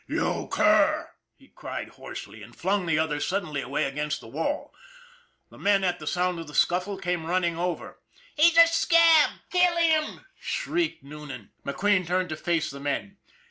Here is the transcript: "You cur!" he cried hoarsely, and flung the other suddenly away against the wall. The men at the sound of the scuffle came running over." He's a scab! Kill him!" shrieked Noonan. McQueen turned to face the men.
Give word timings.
"You 0.07 0.47
cur!" 0.51 1.11
he 1.37 1.49
cried 1.49 1.89
hoarsely, 1.89 2.41
and 2.41 2.55
flung 2.55 2.87
the 2.87 2.97
other 2.97 3.19
suddenly 3.19 3.61
away 3.61 3.83
against 3.83 4.19
the 4.19 4.27
wall. 4.27 4.73
The 5.51 5.59
men 5.59 5.83
at 5.83 5.99
the 5.99 6.07
sound 6.07 6.39
of 6.39 6.47
the 6.47 6.55
scuffle 6.55 6.97
came 6.97 7.27
running 7.27 7.55
over." 7.55 7.99
He's 8.35 8.57
a 8.57 8.65
scab! 8.65 9.29
Kill 9.51 9.77
him!" 9.77 10.25
shrieked 10.39 11.03
Noonan. 11.03 11.51
McQueen 11.63 12.07
turned 12.07 12.29
to 12.29 12.35
face 12.35 12.71
the 12.71 12.79
men. 12.79 13.17